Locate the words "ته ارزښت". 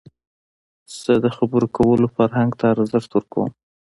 2.59-3.09